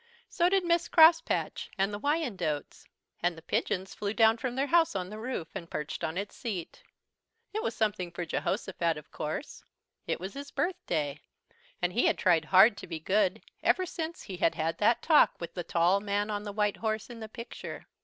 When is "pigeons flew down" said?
3.43-4.37